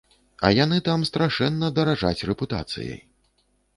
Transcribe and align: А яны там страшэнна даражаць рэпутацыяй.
А 0.47 0.49
яны 0.63 0.77
там 0.87 1.03
страшэнна 1.09 1.69
даражаць 1.81 2.25
рэпутацыяй. 2.31 2.99